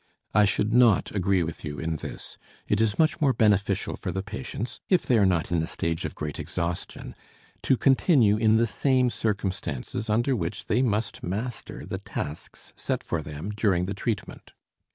[0.33, 4.23] I should not agree with you in this; it is much more beneficial for the
[4.23, 7.13] patients, if they are not in a stage of great exhaustion,
[7.61, 13.21] to continue in the same circumstances under which they must master the tasks set for
[13.21, 14.53] them during the treatment.